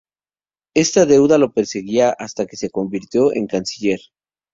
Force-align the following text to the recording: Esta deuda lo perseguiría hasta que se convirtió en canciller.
Esta 0.73 1.05
deuda 1.05 1.37
lo 1.37 1.53
perseguiría 1.53 2.09
hasta 2.17 2.47
que 2.47 2.57
se 2.57 2.71
convirtió 2.71 3.31
en 3.35 3.45
canciller. 3.45 3.99